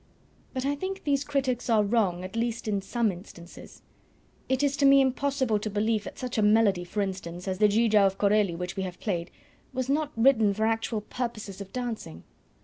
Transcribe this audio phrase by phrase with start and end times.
[0.51, 3.83] But I think these critics are wrong at least in some instances.
[4.49, 7.67] It is to me impossible to believe that such a melody, for instance, as the
[7.67, 9.29] Giga of Corelli which we have played,
[9.73, 12.23] was not written for actual purposes of dancing.